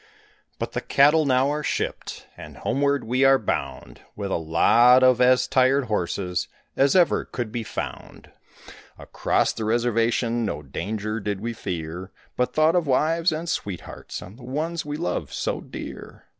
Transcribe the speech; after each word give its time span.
But 0.57 0.71
the 0.71 0.81
cattle 0.81 1.27
now 1.27 1.51
are 1.51 1.61
shipped 1.61 2.25
and 2.35 2.57
homeward 2.57 3.03
we 3.03 3.23
are 3.23 3.37
bound 3.37 4.01
With 4.15 4.31
a 4.31 4.35
lot 4.35 5.03
of 5.03 5.21
as 5.21 5.47
tired 5.47 5.83
horses 5.83 6.47
as 6.75 6.95
ever 6.95 7.23
could 7.23 7.51
be 7.51 7.61
found; 7.61 8.31
Across 8.97 9.53
the 9.53 9.65
reservation 9.65 10.43
no 10.43 10.63
danger 10.63 11.19
did 11.19 11.39
we 11.39 11.53
fear, 11.53 12.09
But 12.35 12.51
thought 12.51 12.75
of 12.75 12.87
wives 12.87 13.31
and 13.31 13.47
sweethearts 13.47 14.23
and 14.23 14.39
the 14.39 14.43
ones 14.43 14.83
we 14.83 14.97
love 14.97 15.31
so 15.31 15.61
dear. 15.61 16.25